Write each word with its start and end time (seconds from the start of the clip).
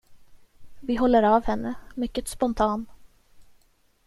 Vi 0.79 0.95
håller 0.95 1.23
av 1.23 1.43
henne, 1.43 1.73
mycket 1.95 2.27
spontan. 2.27 2.85